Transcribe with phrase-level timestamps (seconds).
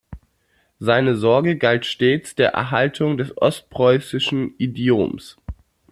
[0.79, 5.37] Seine Sorge galt stets der Erhaltung des ostpreußischen Idioms.